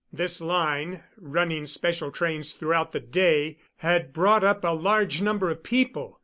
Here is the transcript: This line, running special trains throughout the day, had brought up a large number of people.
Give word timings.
This 0.11 0.41
line, 0.41 1.03
running 1.15 1.67
special 1.67 2.09
trains 2.09 2.53
throughout 2.53 2.91
the 2.91 2.99
day, 2.99 3.59
had 3.77 4.13
brought 4.13 4.43
up 4.43 4.63
a 4.63 4.71
large 4.73 5.21
number 5.21 5.51
of 5.51 5.61
people. 5.61 6.17